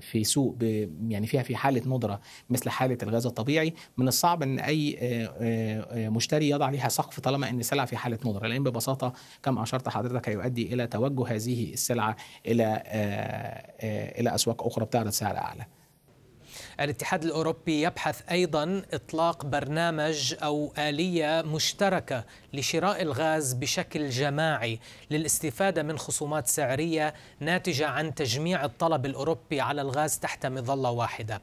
في 0.00 0.24
سوق 0.24 0.56
يعني 1.08 1.26
فيها 1.26 1.42
في 1.42 1.56
حالة 1.56 1.96
ندرة 1.96 2.20
مثل 2.50 2.70
حالة 2.70 2.98
الغاز 3.02 3.26
الطبيعي 3.26 3.74
من 3.96 4.08
الصعب 4.08 4.42
إن 4.42 4.58
أي 4.58 4.98
مشتري 5.94 6.48
يضع 6.48 6.70
لها 6.70 6.88
سقف 6.88 7.20
طالما 7.20 7.50
إن 7.50 7.60
السلعة 7.60 7.86
في 7.86 7.96
حالة 7.96 8.18
ندرة. 8.24 8.46
لأن 8.46 8.62
ببساطة 8.62 9.12
كما 9.42 9.62
أشرت 9.62 9.88
حضرتك 9.88 10.28
هيؤدي 10.28 10.74
إلى 10.74 10.86
توجه 10.86 11.28
هذه 11.28 11.72
السلعة 11.72 12.16
إلى 12.46 12.82
إلى 14.18 14.34
أسواق 14.34 14.66
أخرى 14.66 14.84
بتعرض 14.84 15.08
سعر 15.10 15.36
أعلى. 15.36 15.66
الاتحاد 16.80 17.24
الأوروبي 17.24 17.82
يبحث 17.82 18.22
أيضا 18.30 18.82
إطلاق 18.92 19.46
برنامج 19.46 20.34
أو 20.42 20.72
آلية 20.78 21.42
مشتركة 21.42 22.24
لشراء 22.52 23.02
الغاز 23.02 23.52
بشكل 23.52 24.10
جماعي 24.10 24.80
للاستفادة 25.10 25.82
من 25.82 25.98
خصومات 25.98 26.46
سعرية 26.46 27.14
ناتجة 27.40 27.86
عن 27.86 28.14
تجميع 28.14 28.64
الطلب 28.64 29.06
الأوروبي 29.06 29.60
على 29.60 29.82
الغاز 29.82 30.18
تحت 30.18 30.46
مظلة 30.46 30.90
واحدة. 30.90 31.40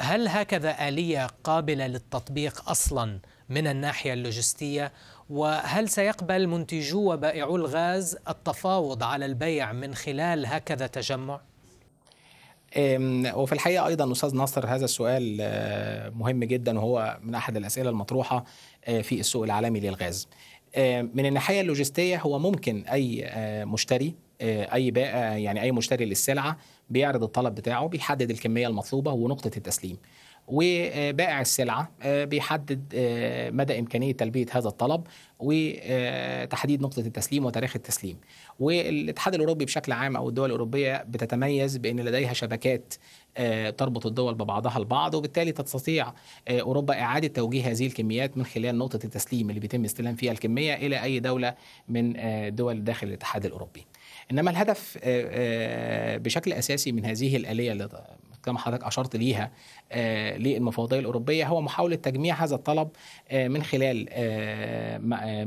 هل 0.00 0.28
هكذا 0.28 0.88
آلية 0.88 1.26
قابلة 1.44 1.86
للتطبيق 1.86 2.70
أصلا 2.70 3.18
من 3.48 3.66
الناحية 3.66 4.12
اللوجستية 4.12 4.92
وهل 5.30 5.88
سيقبل 5.88 6.46
منتجو 6.46 7.12
وبائعو 7.12 7.56
الغاز 7.56 8.18
التفاوض 8.28 9.02
على 9.02 9.26
البيع 9.26 9.72
من 9.72 9.94
خلال 9.94 10.46
هكذا 10.46 10.86
تجمع؟ 10.86 11.40
وفي 13.34 13.52
الحقيقة 13.52 13.86
أيضا 13.86 14.12
أستاذ 14.12 14.36
ناصر 14.36 14.66
هذا 14.66 14.84
السؤال 14.84 15.36
مهم 16.14 16.44
جدا 16.44 16.78
وهو 16.78 17.18
من 17.22 17.34
أحد 17.34 17.56
الأسئلة 17.56 17.90
المطروحة 17.90 18.44
في 19.02 19.20
السوق 19.20 19.44
العالمي 19.44 19.80
للغاز. 19.80 20.28
من 21.14 21.26
الناحية 21.26 21.60
اللوجستية 21.60 22.20
هو 22.20 22.38
ممكن 22.38 22.84
أي 22.92 23.30
مشتري 23.64 24.14
أي 24.42 24.90
بائع 24.90 25.36
يعني 25.36 25.62
أي 25.62 25.72
مشتري 25.72 26.04
للسلعة 26.04 26.58
بيعرض 26.90 27.22
الطلب 27.22 27.54
بتاعه 27.54 27.86
بيحدد 27.86 28.30
الكمية 28.30 28.66
المطلوبة 28.66 29.12
ونقطة 29.12 29.50
التسليم. 29.56 29.98
وبائع 30.48 31.40
السلعة 31.40 31.90
بيحدد 32.04 32.94
مدى 33.52 33.78
إمكانية 33.78 34.12
تلبية 34.12 34.46
هذا 34.52 34.68
الطلب 34.68 35.04
وتحديد 35.38 36.82
نقطة 36.82 37.00
التسليم 37.00 37.44
وتاريخ 37.44 37.76
التسليم. 37.76 38.16
والاتحاد 38.60 39.34
الأوروبي 39.34 39.64
بشكل 39.64 39.92
عام 39.92 40.16
أو 40.16 40.28
الدول 40.28 40.46
الأوروبية 40.46 41.02
بتتميز 41.02 41.76
بأن 41.76 42.00
لديها 42.00 42.32
شبكات 42.32 42.94
تربط 43.78 44.06
الدول 44.06 44.34
ببعضها 44.34 44.78
البعض 44.78 45.14
وبالتالي 45.14 45.52
تستطيع 45.52 46.12
أوروبا 46.50 47.00
إعادة 47.00 47.28
توجيه 47.28 47.70
هذه 47.70 47.86
الكميات 47.86 48.36
من 48.38 48.44
خلال 48.44 48.78
نقطة 48.78 49.00
التسليم 49.04 49.48
اللي 49.50 49.60
بيتم 49.60 49.84
استلام 49.84 50.14
فيها 50.14 50.32
الكمية 50.32 50.74
إلى 50.74 51.02
أي 51.02 51.20
دولة 51.20 51.54
من 51.88 52.14
دول 52.54 52.84
داخل 52.84 53.06
الاتحاد 53.06 53.46
الأوروبي. 53.46 53.86
إنما 54.30 54.50
الهدف 54.50 54.98
بشكل 56.24 56.52
أساسي 56.52 56.92
من 56.92 57.04
هذه 57.04 57.36
الآلية 57.36 57.72
اللي 57.72 57.88
كما 58.48 58.58
حضرتك 58.58 58.84
أشرت 58.84 59.16
ليها 59.16 59.52
للمفوضيه 60.38 60.98
الأوروبية 60.98 61.46
هو 61.46 61.60
محاولة 61.60 61.96
تجميع 61.96 62.44
هذا 62.44 62.54
الطلب 62.54 62.88
من 63.32 63.62
خلال 63.62 64.08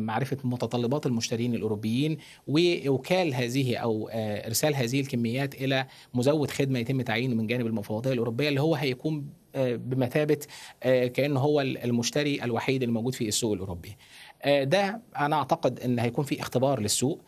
معرفة 0.02 0.38
متطلبات 0.44 1.06
المشترين 1.06 1.56
الأوروبيين 1.56 2.18
وإوكال 2.48 3.34
هذه 3.34 3.76
أو 3.78 4.10
إرسال 4.14 4.76
هذه 4.76 5.00
الكميات 5.02 5.56
إلى 5.56 5.88
مزود 6.14 6.52
خدمة 6.52 6.80
يتم 6.80 7.02
تعيينه 7.02 7.36
من 7.36 7.48
جانب 7.48 7.66
المفوضيه 7.66 8.14
الأوروبية 8.14 8.50
اللي 8.50 8.62
هو 8.62 8.76
هيكون 8.76 9.26
بمثابة 9.56 10.38
كأنه 10.84 11.40
هو 11.40 11.62
المشتري 11.62 12.44
الوحيد 12.44 12.84
الموجود 12.84 13.14
في 13.16 13.28
السوق 13.28 13.54
الأوروبي. 13.54 13.98
ده 14.46 15.02
أنا 15.18 15.36
أعتقد 15.36 15.80
إن 15.80 16.00
هيكون 16.00 16.26
في 16.26 16.42
اختبار 16.42 16.80
للسوق 16.80 17.22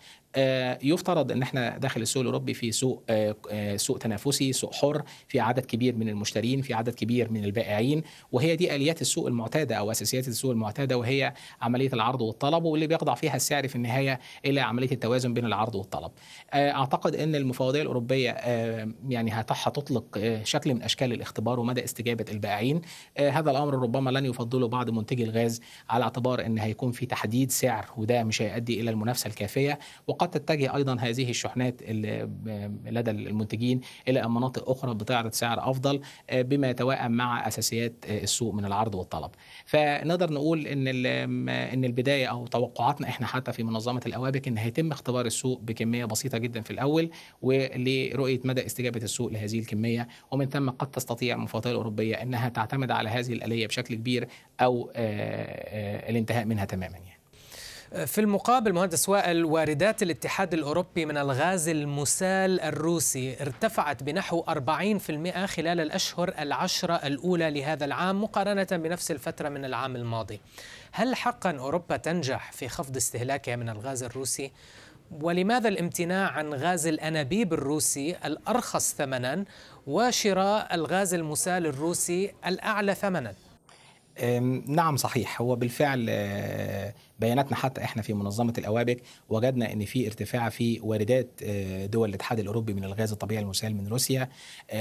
يفترض 0.83 1.31
إن 1.31 1.41
إحنا 1.41 1.77
داخل 1.77 2.01
السوق 2.01 2.21
الأوروبي 2.21 2.53
في 2.53 2.71
سوق 2.71 3.03
سوق 3.75 3.97
تنافسي 3.97 4.53
سوق 4.53 4.73
حر 4.73 5.03
في 5.27 5.39
عدد 5.39 5.65
كبير 5.65 5.95
من 5.95 6.09
المشترين 6.09 6.61
في 6.61 6.73
عدد 6.73 6.93
كبير 6.93 7.31
من 7.31 7.43
البائعين 7.45 8.03
وهي 8.31 8.55
دي 8.55 8.75
آليات 8.75 9.01
السوق 9.01 9.27
المعتادة 9.27 9.75
أو 9.75 9.91
أساسيات 9.91 10.27
السوق 10.27 10.51
المعتادة 10.51 10.97
وهي 10.97 11.33
عملية 11.61 11.89
العرض 11.93 12.21
والطلب 12.21 12.63
واللي 12.63 12.87
بيخضع 12.87 13.13
فيها 13.15 13.35
السعر 13.35 13.67
في 13.67 13.75
النهاية 13.75 14.19
إلى 14.45 14.61
عملية 14.61 14.91
التوازن 14.91 15.33
بين 15.33 15.45
العرض 15.45 15.75
والطلب. 15.75 16.11
أعتقد 16.53 17.15
إن 17.15 17.35
المفوضية 17.35 17.81
الأوروبية 17.81 18.31
يعني 19.09 19.31
هتطلق 19.31 20.39
شكل 20.43 20.73
من 20.73 20.83
أشكال 20.83 21.13
الاختبار 21.13 21.59
ومدى 21.59 21.83
استجابة 21.83 22.25
البائعين. 22.31 22.81
هذا 23.17 23.51
الأمر 23.51 23.73
ربما 23.73 24.09
لن 24.09 24.25
يفضله 24.25 24.67
بعض 24.67 24.89
منتجي 24.89 25.23
الغاز 25.23 25.61
على 25.89 26.03
اعتبار 26.03 26.45
إن 26.45 26.57
هيكون 26.57 26.91
في 26.91 27.05
تحديد 27.05 27.51
سعر 27.51 27.85
وده 27.97 28.23
مش 28.23 28.41
هيؤدي 28.41 28.81
إلى 28.81 28.89
المنافسة 28.91 29.27
الكافية. 29.27 29.79
وقد 30.07 30.22
تتجه 30.25 30.75
أيضا 30.75 30.95
هذه 30.99 31.29
الشحنات 31.29 31.81
لدى 32.85 33.11
المنتجين 33.11 33.81
إلى 34.07 34.29
مناطق 34.29 34.69
أخرى 34.69 34.93
بتعرض 34.93 35.31
سعر 35.31 35.69
أفضل 35.69 36.01
بما 36.33 36.69
يتوائم 36.69 37.11
مع 37.11 37.47
أساسيات 37.47 37.93
السوق 38.09 38.53
من 38.53 38.65
العرض 38.65 38.95
والطلب. 38.95 39.31
فنقدر 39.65 40.33
نقول 40.33 40.67
إن 40.67 40.87
إن 41.73 41.85
البداية 41.85 42.25
أو 42.27 42.47
توقعاتنا 42.47 43.07
إحنا 43.07 43.27
حتى 43.27 43.51
في 43.53 43.63
منظمة 43.63 44.01
الأوابك 44.05 44.47
إن 44.47 44.57
هيتم 44.57 44.91
اختبار 44.91 45.25
السوق 45.25 45.61
بكمية 45.61 46.05
بسيطة 46.05 46.37
جدا 46.37 46.61
في 46.61 46.71
الأول 46.71 47.09
ولرؤية 47.41 48.39
مدى 48.43 48.65
استجابة 48.65 49.01
السوق 49.03 49.31
لهذه 49.31 49.59
الكمية 49.59 50.07
ومن 50.31 50.49
ثم 50.49 50.69
قد 50.69 50.91
تستطيع 50.91 51.35
المفوضيه 51.35 51.71
الأوروبية 51.71 52.15
إنها 52.15 52.49
تعتمد 52.49 52.91
على 52.91 53.09
هذه 53.09 53.33
الآلية 53.33 53.67
بشكل 53.67 53.95
كبير 53.95 54.27
أو 54.61 54.91
الانتهاء 54.95 56.45
منها 56.45 56.65
تماما 56.65 56.97
يعني. 56.97 57.12
في 57.93 58.21
المقابل 58.21 58.73
مهندس 58.73 59.09
وائل 59.09 59.45
واردات 59.45 60.03
الاتحاد 60.03 60.53
الأوروبي 60.53 61.05
من 61.05 61.17
الغاز 61.17 61.69
المسال 61.69 62.61
الروسي 62.61 63.41
ارتفعت 63.41 64.03
بنحو 64.03 64.43
40% 64.43 64.49
خلال 65.45 65.79
الأشهر 65.79 66.33
العشرة 66.39 66.93
الأولى 66.93 67.51
لهذا 67.51 67.85
العام 67.85 68.23
مقارنة 68.23 68.67
بنفس 68.71 69.11
الفترة 69.11 69.49
من 69.49 69.65
العام 69.65 69.95
الماضي 69.95 70.39
هل 70.91 71.15
حقا 71.15 71.51
أوروبا 71.51 71.97
تنجح 71.97 72.51
في 72.51 72.69
خفض 72.69 72.95
استهلاكها 72.95 73.55
من 73.55 73.69
الغاز 73.69 74.03
الروسي؟ 74.03 74.51
ولماذا 75.11 75.69
الامتناع 75.69 76.29
عن 76.29 76.53
غاز 76.53 76.87
الأنابيب 76.87 77.53
الروسي 77.53 78.15
الأرخص 78.25 78.93
ثمنا 78.93 79.45
وشراء 79.87 80.75
الغاز 80.75 81.13
المسال 81.13 81.65
الروسي 81.65 82.33
الأعلى 82.45 82.95
ثمنا؟ 82.95 83.33
نعم 84.67 84.97
صحيح 84.97 85.41
هو 85.41 85.55
بالفعل 85.55 86.09
بياناتنا 87.23 87.55
حتى 87.55 87.83
إحنا 87.83 88.01
في 88.01 88.13
منظمة 88.13 88.53
الأوابك 88.57 89.01
وجدنا 89.29 89.73
إن 89.73 89.85
في 89.85 90.07
ارتفاع 90.07 90.49
في 90.49 90.79
واردات 90.79 91.43
دول 91.91 92.09
الاتحاد 92.09 92.39
الأوروبي 92.39 92.73
من 92.73 92.83
الغاز 92.83 93.11
الطبيعي 93.11 93.43
المسال 93.43 93.75
من 93.75 93.87
روسيا 93.87 94.29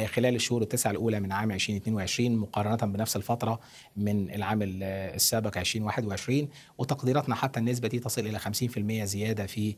خلال 0.07 0.35
الشهور 0.35 0.63
التسعه 0.63 0.91
الأولى 0.91 1.21
من 1.21 1.33
عام 1.33 1.51
2022 1.51 2.37
مقارنة 2.37 2.93
بنفس 2.93 3.17
الفترة 3.17 3.61
من 3.97 4.31
العام 4.35 4.59
السابق 4.63 5.59
2021 5.59 6.49
وتقديراتنا 6.79 7.35
حتى 7.35 7.61
النسبة 7.61 7.89
دي 7.89 7.99
تصل 7.99 8.27
إلى 8.27 8.39
50% 8.39 9.05
زيادة 9.05 9.47
في 9.47 9.77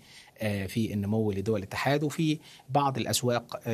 في 0.69 0.93
النمو 0.95 1.33
لدول 1.33 1.59
الاتحاد. 1.59 2.03
وفي 2.03 2.39
بعض 2.71 2.99
الأسواق 2.99 3.69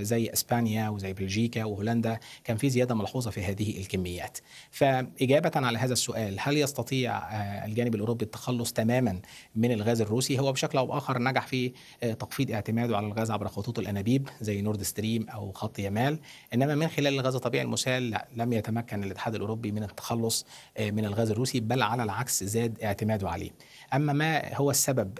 زي 0.00 0.32
إسبانيا 0.32 0.88
وزي 0.88 1.12
بلجيكا 1.12 1.64
وهولندا 1.64 2.18
كان 2.44 2.56
في 2.56 2.70
زيادة 2.70 2.94
ملحوظة 2.94 3.30
في 3.30 3.42
هذه 3.44 3.78
الكميات. 3.80 4.38
فإجابة 4.70 5.50
على 5.56 5.78
هذا 5.78 5.92
السؤال 5.92 6.36
هل 6.40 6.56
يستطيع 6.56 7.18
الجانب 7.64 7.94
الأوروبي 7.94 8.24
التخلص 8.34 8.72
تماما 8.72 9.20
من 9.56 9.72
الغاز 9.72 10.00
الروسي 10.00 10.38
هو 10.38 10.52
بشكل 10.52 10.78
أو 10.78 10.86
بآخر 10.86 11.22
نجح 11.22 11.46
في 11.46 11.72
تخفيض 12.18 12.50
اعتماده 12.50 12.96
على 12.96 13.06
الغاز 13.06 13.30
عبر 13.30 13.48
خطوط 13.48 13.78
الأنابيب 13.78 14.28
زي 14.40 14.62
نورد 14.62 14.82
ستريم 14.82 15.28
أو 15.28 15.52
خط 15.52 15.78
يمال 15.78 16.18
إنما 16.54 16.74
من 16.74 16.88
خلال 16.88 17.14
الغاز 17.14 17.34
الطبيعي 17.34 17.64
المسال 17.64 18.10
لا 18.10 18.26
لم 18.36 18.52
يتمكن 18.52 19.04
الاتحاد 19.04 19.34
الأوروبي 19.34 19.72
من 19.72 19.82
التخلص 19.82 20.46
من 20.80 21.04
الغاز 21.04 21.30
الروسي 21.30 21.60
بل 21.60 21.82
على 21.82 22.02
العكس 22.02 22.44
زاد 22.44 22.80
اعتماده 22.82 23.30
عليه. 23.30 23.50
أما 23.94 24.12
ما 24.12 24.54
هو 24.54 24.70
السبب 24.70 25.18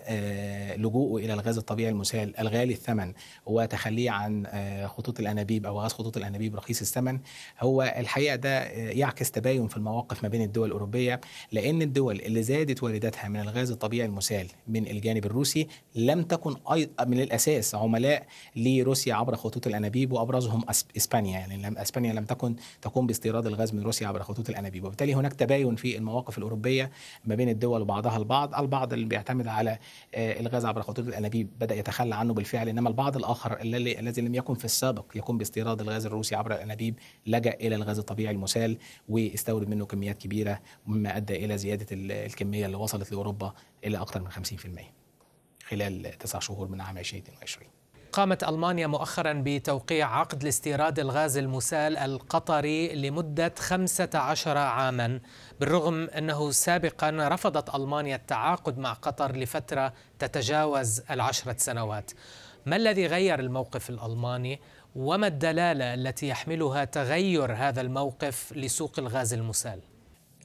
لجوءه 0.77 1.25
إلى 1.25 1.33
الغاز 1.35 1.59
الطبيعي 1.59 1.91
المسال 1.91 2.41
الغالي 2.41 2.73
الثمن 2.73 3.13
وتخليه 3.47 4.11
عن 4.11 4.47
خطوط 4.89 5.21
الأنابيب 5.21 5.67
أو 5.67 5.81
غاز 5.81 5.93
خطوط 5.93 6.17
الأنابيب 6.17 6.57
رخيص 6.57 6.81
الثمن 6.81 7.19
هو 7.61 7.83
الحقيقة 7.97 8.37
ده 8.37 8.63
يعكس 8.73 9.31
تباين 9.31 9.69
في 9.69 9.77
المواقف 9.77 10.23
ما 10.23 10.29
بين 10.29 10.43
الدول 10.43 10.67
الأوروبية 10.67 11.21
لأن 11.53 11.83
الدول 11.83 12.21
اللي 12.21 12.43
زادت 12.43 12.83
وارداتها 12.83 13.29
من 13.29 13.41
الغاز 13.41 13.71
الطبيعي 13.71 14.07
المسال 14.07 14.47
من 14.69 14.87
الجانب 14.87 15.27
الروسي 15.27 15.69
لم 15.95 16.23
تكن 16.23 16.55
من 17.07 17.21
الأساس 17.21 17.75
عملاء 17.75 18.27
لروسيا 18.57 19.15
عبر 19.15 19.37
خطوط 19.37 19.67
الأنابيب 19.67 20.13
وأبرزهم 20.13 20.65
إسبانيا 20.97 21.39
يعني 21.39 21.57
لم 21.57 21.79
إسبانيا 21.79 22.13
لم 22.13 22.25
تكن 22.25 22.57
تقوم 22.83 23.07
باستيراد 23.07 23.47
الغاز 23.47 23.75
من 23.75 23.83
روسيا 23.83 24.09
عبر 24.09 24.23
خطوط 24.23 24.49
الأنابيب 24.51 24.85
وبالتالي 24.85 25.15
هناك 25.15 25.33
تباين 25.33 25.77
في 25.77 25.97
المواقف 25.99 26.39
الأوروبية 26.39 26.91
ما 27.25 27.35
بين 27.35 27.49
الدول 27.49 27.83
وبعضها 27.83 28.17
البعض. 28.17 28.55
البعض 28.65 28.93
اللي 28.93 29.07
بيعتمد 29.07 29.47
على 29.47 29.79
الغاز 30.15 30.65
عبر 30.65 30.83
خطوط 30.83 31.07
الأنابيب 31.07 31.59
بدأ 31.59 31.75
يتخلى 31.75 32.15
عنه 32.15 32.35
بالفعل 32.35 32.69
إنما 32.69 32.89
البعض 32.89 33.17
الآخر 33.17 33.61
الذي 33.61 34.23
لم 34.23 34.35
يكن 34.35 34.55
في 34.55 34.65
السابق 34.65 35.05
يقوم 35.15 35.39
باستيراد 35.39 35.81
الغاز 35.81 36.07
الروسي 36.07 36.35
عبر 36.35 36.55
الأنابيب 36.55 36.99
لجأ 37.27 37.55
إلى 37.55 37.75
الغاز 37.75 37.99
الطبيعي 37.99 38.35
المسال 38.35 38.79
واستورد 39.09 39.69
منه 39.69 39.87
كميات 39.87 40.19
كبيرة 40.19 40.61
مما 40.87 41.17
أدى 41.17 41.45
إلى 41.45 41.59
زيادة 41.59 41.87
الكمية 41.93 42.67
اللي 42.67 42.77
وصلت 42.77 43.13
لأوروبا 43.13 43.55
إلى 43.85 43.99
أكثر 43.99 44.23
من 44.23 44.31
50% 44.31 44.81
خلال 45.69 46.19
تسع 46.19 46.39
شهور 46.39 46.69
من 46.69 46.81
عام 46.81 46.99
2022 46.99 47.84
قامت 48.15 48.45
ألمانيا 48.45 48.87
مؤخرا 48.87 49.43
بتوقيع 49.47 50.19
عقد 50.19 50.45
لاستيراد 50.45 50.99
الغاز 50.99 51.37
المسال 51.37 51.97
القطري 51.97 52.95
لمدة 52.95 53.55
15 53.59 54.59
عاما 54.59 55.21
بالرغم 55.61 56.05
أنه 56.05 56.51
سابقا 56.51 57.11
رفضت 57.11 57.75
ألمانيا 57.75 58.17
التعاقد 58.17 58.79
مع 58.79 58.93
قطر 58.93 59.37
لفترة 59.37 59.93
تتجاوز 60.19 61.03
العشرة 61.11 61.57
سنوات 61.59 62.11
ما 62.67 62.77
الذي 62.77 63.07
غير 63.07 63.41
الموقف 63.41 63.91
الألماني 63.91 64.61
وما 64.97 65.27
الدلالة 65.27 65.95
التي 65.95 66.29
يحملها 66.29 66.85
تغير 66.85 67.53
هذا 67.53 67.81
الموقف 67.81 68.53
لسوق 68.53 68.93
الغاز 68.99 69.35
المسال؟ 69.35 69.81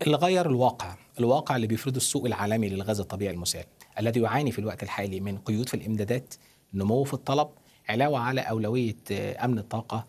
اللي 0.01 0.17
غير 0.17 0.45
الواقع 0.45 0.95
الواقع 1.19 1.55
اللي 1.55 1.67
بيفرضه 1.67 1.97
السوق 1.97 2.25
العالمي 2.25 2.69
للغاز 2.69 2.99
الطبيعي 2.99 3.33
المسال 3.33 3.63
الذي 3.99 4.19
يعاني 4.21 4.51
في 4.51 4.59
الوقت 4.59 4.83
الحالي 4.83 5.19
من 5.19 5.37
قيود 5.37 5.69
في 5.69 5.73
الإمدادات 5.73 6.33
نمو 6.73 7.03
في 7.03 7.13
الطلب 7.13 7.49
علاوة 7.89 8.19
على 8.19 8.41
أولوية 8.41 8.95
أمن 9.43 9.59
الطاقة 9.59 10.05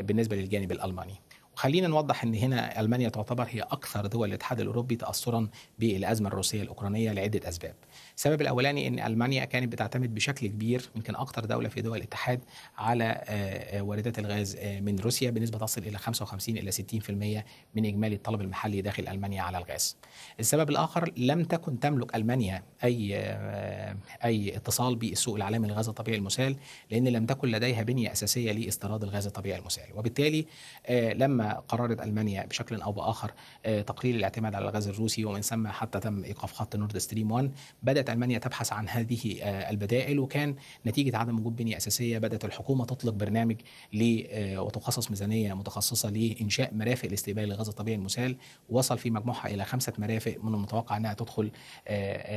بالنسبة 0.00 0.36
للجانب 0.36 0.72
الألماني. 0.72 1.14
خلينا 1.54 1.88
نوضح 1.88 2.24
إن 2.24 2.34
هنا 2.34 2.80
ألمانيا 2.80 3.08
تعتبر 3.08 3.46
هي 3.48 3.60
أكثر 3.60 4.06
دول 4.06 4.28
الاتحاد 4.28 4.60
الأوروبي 4.60 4.96
تاثرا 4.96 5.48
بالأزمة 5.78 6.28
الروسية 6.28 6.62
الأوكرانية 6.62 7.12
لعدة 7.12 7.48
أسباب. 7.48 7.74
السبب 8.16 8.40
الأولاني 8.40 8.88
إن 8.88 8.98
ألمانيا 8.98 9.44
كانت 9.44 9.72
بتعتمد 9.72 10.14
بشكل 10.14 10.46
كبير 10.46 10.90
يمكن 10.96 11.16
أكثر 11.16 11.44
دولة 11.44 11.68
في 11.68 11.80
دول 11.82 11.98
الاتحاد 11.98 12.40
على 12.78 13.22
واردات 13.80 14.18
الغاز 14.18 14.56
من 14.56 14.98
روسيا 14.98 15.30
بنسبة 15.30 15.58
تصل 15.58 15.80
إلى 15.82 15.98
55 15.98 16.58
إلى 16.58 16.72
60% 16.72 17.44
من 17.74 17.86
إجمالي 17.86 18.14
الطلب 18.14 18.40
المحلي 18.40 18.80
داخل 18.82 19.08
ألمانيا 19.08 19.42
على 19.42 19.58
الغاز. 19.58 19.96
السبب 20.40 20.70
الآخر 20.70 21.12
لم 21.16 21.44
تكن 21.44 21.80
تملك 21.80 22.14
ألمانيا 22.14 22.62
أي 22.84 23.16
أي 24.24 24.56
اتصال 24.56 24.96
بالسوق 24.96 25.36
العالمي 25.36 25.68
للغاز 25.68 25.88
الطبيعي 25.88 26.18
المسال 26.18 26.56
لأن 26.90 27.08
لم 27.08 27.26
تكن 27.26 27.48
لديها 27.48 27.82
بنية 27.82 28.12
أساسية 28.12 28.52
لإستيراد 28.52 29.02
الغاز 29.02 29.26
الطبيعي 29.26 29.58
المسال 29.58 29.84
وبالتالي 29.94 30.46
لما 30.90 31.39
قررت 31.42 32.02
ألمانيا 32.02 32.46
بشكل 32.46 32.80
أو 32.80 32.92
بآخر 32.92 33.32
تقليل 33.64 34.16
الاعتماد 34.16 34.54
على 34.54 34.64
الغاز 34.68 34.88
الروسي 34.88 35.24
ومن 35.24 35.40
ثم 35.40 35.68
حتى 35.68 36.00
تم 36.00 36.24
إيقاف 36.24 36.52
خط 36.52 36.76
نورد 36.76 36.98
ستريم 36.98 37.30
1 37.30 37.52
بدأت 37.82 38.10
ألمانيا 38.10 38.38
تبحث 38.38 38.72
عن 38.72 38.88
هذه 38.88 39.42
البدائل 39.42 40.18
وكان 40.18 40.54
نتيجة 40.86 41.16
عدم 41.16 41.38
وجود 41.38 41.56
بنية 41.56 41.76
أساسية 41.76 42.18
بدأت 42.18 42.44
الحكومة 42.44 42.84
تطلق 42.84 43.12
برنامج 43.12 43.56
ل 43.92 44.24
وتخصص 44.58 45.10
ميزانية 45.10 45.54
متخصصة 45.54 46.10
لإنشاء 46.10 46.74
مرافق 46.74 47.08
لاستقبال 47.08 47.44
الغاز 47.44 47.68
الطبيعي 47.68 47.96
المسال 47.96 48.36
وصل 48.68 48.98
في 48.98 49.10
مجموعها 49.10 49.46
إلى 49.46 49.64
خمسة 49.64 49.92
مرافق 49.98 50.36
من 50.42 50.54
المتوقع 50.54 50.96
إنها 50.96 51.14
تدخل 51.14 51.50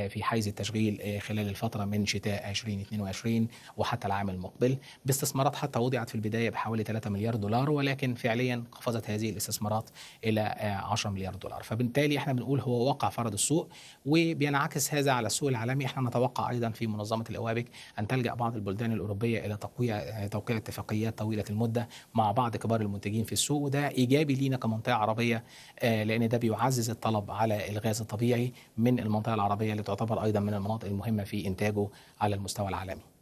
في 0.08 0.20
حيز 0.22 0.48
التشغيل 0.48 1.20
خلال 1.20 1.48
الفترة 1.48 1.84
من 1.84 2.06
شتاء 2.06 2.50
2022 2.50 3.48
وحتى 3.76 4.06
العام 4.06 4.30
المقبل. 4.30 4.78
باستثمارات 5.04 5.56
حتى 5.56 5.78
وضعت 5.78 6.08
في 6.08 6.14
البداية 6.14 6.50
بحوالي 6.50 6.82
3 6.82 7.10
مليار 7.10 7.36
دولار 7.36 7.70
ولكن 7.70 8.14
فعليا 8.14 8.64
هذه 9.06 9.30
الاستثمارات 9.30 9.90
إلى 10.24 10.40
10 10.40 11.10
مليار 11.10 11.34
دولار. 11.34 11.62
فبالتالي 11.62 12.18
إحنا 12.18 12.32
بنقول 12.32 12.60
هو 12.60 12.86
واقع 12.88 13.08
فرض 13.08 13.32
السوق 13.32 13.68
وبينعكس 14.06 14.94
هذا 14.94 15.12
على 15.12 15.26
السوق 15.26 15.48
العالمي. 15.48 15.86
إحنا 15.86 16.08
نتوقع 16.08 16.50
أيضا 16.50 16.70
في 16.70 16.86
منظمة 16.86 17.24
الأوابك 17.30 17.66
أن 17.98 18.06
تلجأ 18.06 18.34
بعض 18.34 18.54
البلدان 18.54 18.92
الأوروبية 18.92 19.46
إلى 19.46 19.56
توقيع 19.56 20.26
توقيع 20.26 20.56
اتفاقيات 20.56 21.18
طويلة 21.18 21.44
المدة 21.50 21.88
مع 22.14 22.32
بعض 22.32 22.56
كبار 22.56 22.80
المنتجين 22.80 23.24
في 23.24 23.32
السوق 23.32 23.62
وده 23.62 23.88
إيجابي 23.88 24.34
لينا 24.34 24.56
كمنطقة 24.56 24.94
عربية 24.94 25.44
لأن 25.82 26.28
ده 26.28 26.38
بيعزز 26.38 26.90
الطلب 26.90 27.30
على 27.30 27.70
الغاز 27.70 28.00
الطبيعي 28.00 28.52
من 28.76 28.98
المنطقة 28.98 29.34
العربية 29.34 29.72
اللي 29.72 29.82
تعتبر 29.82 30.24
أيضا 30.24 30.40
من 30.40 30.54
المناطق 30.54 30.88
المهمة 30.88 31.24
في 31.24 31.46
إنتاجه 31.46 31.88
على 32.20 32.34
المستوى 32.36 32.68
العالمي. 32.68 33.13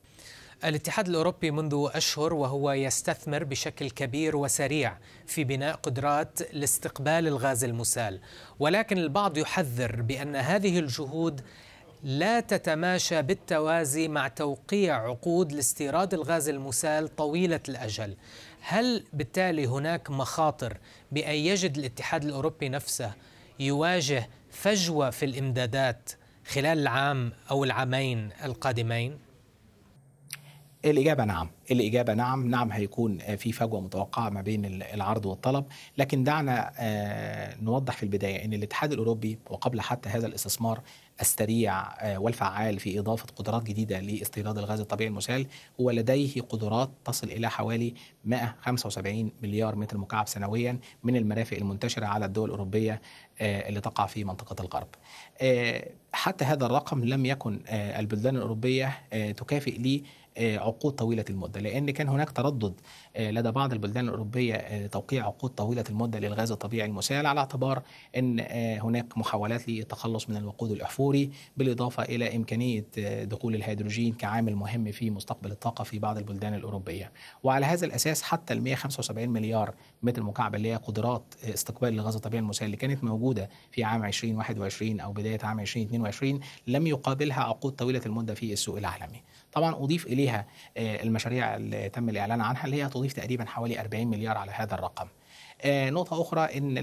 الاتحاد 0.64 1.08
الأوروبي 1.08 1.50
منذ 1.50 1.88
أشهر 1.94 2.34
وهو 2.34 2.72
يستثمر 2.72 3.44
بشكل 3.44 3.90
كبير 3.90 4.36
وسريع 4.36 4.96
في 5.26 5.44
بناء 5.44 5.74
قدرات 5.74 6.38
لاستقبال 6.52 7.26
الغاز 7.26 7.64
المسال. 7.64 8.20
ولكن 8.58 8.98
البعض 8.98 9.38
يحذر 9.38 10.02
بأن 10.02 10.36
هذه 10.36 10.78
الجهود 10.78 11.40
لا 12.02 12.40
تتماشى 12.40 13.22
بالتوازي 13.22 14.08
مع 14.08 14.28
توقيع 14.28 15.08
عقود 15.08 15.52
لاستيراد 15.52 16.14
الغاز 16.14 16.48
المسال 16.48 17.16
طويلة 17.16 17.60
الأجل. 17.68 18.16
هل 18.60 19.04
بالتالي 19.12 19.66
هناك 19.66 20.10
مخاطر 20.10 20.76
بأن 21.12 21.34
يجد 21.34 21.78
الاتحاد 21.78 22.24
الأوروبي 22.24 22.68
نفسه 22.68 23.12
يواجه 23.60 24.28
فجوة 24.50 25.10
في 25.10 25.24
الإمدادات 25.24 26.10
خلال 26.46 26.78
العام 26.78 27.32
أو 27.50 27.64
العامين 27.64 28.30
القادمين؟ 28.44 29.31
الإجابة 30.84 31.24
نعم 31.24 31.48
الإجابة 31.70 32.14
نعم 32.14 32.48
نعم 32.48 32.72
هيكون 32.72 33.18
في 33.36 33.52
فجوة 33.52 33.80
متوقعة 33.80 34.30
ما 34.30 34.40
بين 34.40 34.64
العرض 34.64 35.26
والطلب 35.26 35.64
لكن 35.98 36.24
دعنا 36.24 36.72
نوضح 37.62 37.96
في 37.96 38.02
البداية 38.02 38.44
أن 38.44 38.52
الاتحاد 38.52 38.92
الأوروبي 38.92 39.38
وقبل 39.50 39.80
حتى 39.80 40.08
هذا 40.08 40.26
الاستثمار 40.26 40.80
السريع 41.20 41.84
والفعال 42.18 42.78
في 42.78 42.98
إضافة 42.98 43.26
قدرات 43.36 43.62
جديدة 43.62 44.00
لاستيراد 44.00 44.58
الغاز 44.58 44.80
الطبيعي 44.80 45.08
المسال 45.08 45.46
هو 45.80 45.90
لديه 45.90 46.40
قدرات 46.40 46.90
تصل 47.04 47.26
إلى 47.26 47.50
حوالي 47.50 47.94
175 48.24 49.32
مليار 49.42 49.76
متر 49.76 49.98
مكعب 49.98 50.28
سنويا 50.28 50.78
من 51.04 51.16
المرافق 51.16 51.56
المنتشرة 51.56 52.06
على 52.06 52.24
الدول 52.24 52.44
الأوروبية 52.44 53.00
اللي 53.40 53.80
تقع 53.80 54.06
في 54.06 54.24
منطقة 54.24 54.62
الغرب. 54.62 54.88
حتى 56.12 56.44
هذا 56.44 56.66
الرقم 56.66 57.04
لم 57.04 57.26
يكن 57.26 57.60
البلدان 57.68 58.36
الأوروبية 58.36 58.98
تكافئ 59.36 59.78
ليه 59.78 60.02
عقود 60.38 60.92
طويلة 60.92 61.24
المدة 61.30 61.60
لأن 61.60 61.90
كان 61.90 62.08
هناك 62.08 62.30
تردد 62.30 62.80
لدى 63.18 63.50
بعض 63.50 63.72
البلدان 63.72 64.04
الأوروبية 64.04 64.86
توقيع 64.86 65.26
عقود 65.26 65.50
طويلة 65.50 65.84
المدة 65.90 66.18
للغاز 66.18 66.52
الطبيعي 66.52 66.88
المسال 66.88 67.26
على 67.26 67.40
اعتبار 67.40 67.82
أن 68.16 68.40
هناك 68.80 69.18
محاولات 69.18 69.68
للتخلص 69.68 70.30
من 70.30 70.36
الوقود 70.36 70.70
الأحفوري 70.70 71.30
بالإضافة 71.56 72.02
إلى 72.02 72.36
إمكانية 72.36 72.86
دخول 73.24 73.54
الهيدروجين 73.54 74.12
كعامل 74.12 74.56
مهم 74.56 74.92
في 74.92 75.10
مستقبل 75.10 75.50
الطاقة 75.50 75.84
في 75.84 75.98
بعض 75.98 76.18
البلدان 76.18 76.54
الأوروبية. 76.54 77.12
وعلى 77.42 77.66
هذا 77.66 77.86
الأساس 77.86 78.22
حتى 78.22 78.54
ال 78.54 78.62
175 78.62 79.28
مليار 79.28 79.74
متر 80.02 80.22
مكعب 80.22 80.54
اللي 80.54 80.72
هي 80.72 80.76
قدرات 80.76 81.34
استقبال 81.44 81.88
الغاز 81.88 82.14
الطبيعي 82.14 82.42
المسال 82.42 82.66
اللي 82.66 82.76
كانت 82.76 83.04
موجودة 83.04 83.50
في 83.70 83.84
عام 83.84 84.04
2021 84.04 85.00
أو 85.00 85.12
بداية 85.12 85.38
عام 85.42 85.60
2022 85.60 86.40
لم 86.66 86.86
يقابلها 86.86 87.40
عقود 87.42 87.72
طويلة 87.72 88.00
المدة 88.06 88.34
في 88.34 88.52
السوق 88.52 88.76
العالمي. 88.76 89.22
طبعا 89.52 89.74
أضيف 89.74 90.06
إليها 90.06 90.46
المشاريع 90.76 91.56
اللي 91.56 91.88
تم 91.88 92.08
الإعلان 92.08 92.40
عنها 92.40 92.64
اللي 92.64 92.82
هي 92.82 92.88
تضيف 92.88 93.12
تقريبا 93.12 93.44
حوالي 93.44 93.80
40 93.80 94.06
مليار 94.06 94.38
على 94.38 94.52
هذا 94.54 94.74
الرقم. 94.74 95.06
نقطة 95.66 96.20
أخرى 96.22 96.40
أن 96.40 96.74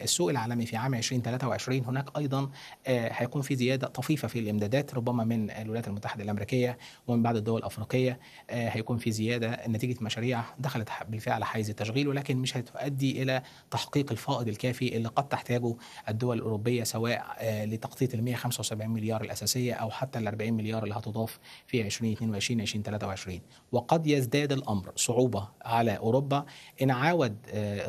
السوق 0.00 0.30
العالمي 0.30 0.66
في 0.66 0.76
عام 0.76 0.94
2023 0.94 1.84
هناك 1.84 2.18
أيضا 2.18 2.50
هيكون 2.86 3.42
في 3.42 3.56
زيادة 3.56 3.86
طفيفة 3.86 4.28
في 4.28 4.38
الإمدادات 4.38 4.94
ربما 4.94 5.24
من 5.24 5.50
الولايات 5.50 5.88
المتحدة 5.88 6.24
الأمريكية 6.24 6.78
ومن 7.06 7.22
بعض 7.22 7.36
الدول 7.36 7.58
الأفريقية 7.60 8.20
هيكون 8.50 8.98
في 8.98 9.10
زيادة. 9.12 9.66
نتيجة 9.68 9.96
مشاريع 10.00 10.42
دخلت 10.58 10.88
بالفعل 11.08 11.44
حيز 11.44 11.70
التشغيل 11.70 12.08
ولكن 12.08 12.36
مش 12.36 12.56
هتؤدي 12.56 13.22
إلى 13.22 13.42
تحقيق 13.70 14.10
الفائض 14.10 14.48
الكافي 14.48 14.96
اللي 14.96 15.08
قد 15.08 15.28
تحتاجه 15.28 15.74
الدول 16.08 16.36
الأوروبية 16.38 16.84
سواء 16.84 17.36
لتغطية 17.64 18.08
ال 18.14 18.24
175 18.24 18.90
مليار 18.90 19.20
الأساسية 19.22 19.74
أو 19.74 19.90
حتى 19.90 20.18
ال 20.18 20.28
40 20.28 20.52
مليار 20.52 20.82
اللي 20.84 20.94
هتضاف 20.94 21.38
في 21.66 21.80
2022 21.82 22.60
2023 22.60 23.40
وقد 23.72 24.06
يزداد 24.06 24.52
الأمر 24.52 24.92
صعوبة 24.96 25.48
على 25.62 25.96
أوروبا 25.96 26.44
إن 26.82 26.90
عاود 26.90 27.36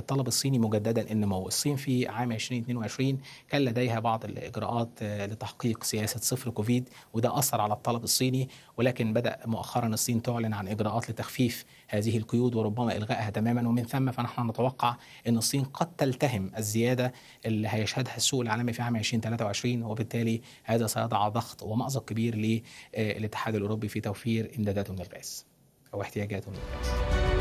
الطلب 0.01 0.27
الصيني 0.27 0.59
مجددا 0.59 1.11
النمو 1.11 1.47
الصين 1.47 1.75
في 1.75 2.07
عام 2.07 2.31
2022 2.31 3.17
كان 3.49 3.61
لديها 3.61 3.99
بعض 3.99 4.25
الإجراءات 4.25 4.89
آه، 5.01 5.25
لتحقيق 5.25 5.83
سياسة 5.83 6.19
صفر 6.19 6.49
كوفيد 6.49 6.89
وده 7.13 7.39
أثر 7.39 7.61
على 7.61 7.73
الطلب 7.73 8.03
الصيني 8.03 8.49
ولكن 8.77 9.13
بدأ 9.13 9.37
مؤخرا 9.45 9.87
الصين 9.87 10.21
تعلن 10.21 10.53
عن 10.53 10.67
إجراءات 10.67 11.09
لتخفيف 11.09 11.65
هذه 11.87 12.17
القيود 12.17 12.55
وربما 12.55 12.97
إلغائها 12.97 13.29
تماما 13.29 13.69
ومن 13.69 13.83
ثم 13.83 14.11
فنحن 14.11 14.49
نتوقع 14.49 14.95
أن 15.27 15.37
الصين 15.37 15.63
قد 15.63 15.95
تلتهم 15.95 16.51
الزيادة 16.57 17.13
اللي 17.45 17.67
هيشهدها 17.67 18.17
السوق 18.17 18.41
العالمي 18.41 18.73
في 18.73 18.81
عام 18.81 18.95
2023 18.95 19.83
وبالتالي 19.83 20.41
هذا 20.63 20.87
سيضع 20.87 21.29
ضغط 21.29 21.63
ومأزق 21.63 22.05
كبير 22.05 22.63
للاتحاد 22.97 23.55
الأوروبي 23.55 23.87
في 23.87 24.01
توفير 24.01 24.51
إمداداته 24.57 24.93
من 24.93 25.01
الغاز 25.01 25.45
أو 25.93 26.01
احتياجاته 26.01 26.51
من 26.51 26.57
الغاز. 26.57 27.40